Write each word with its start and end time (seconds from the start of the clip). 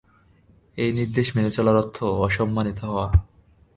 এই 0.77 0.91
নির্দেশ 0.91 1.27
মেনে 1.35 1.51
চলার 1.51 1.75
অর্থ 1.75 1.97
অসম্মানিত 2.25 2.77
হওয়া। 2.85 3.05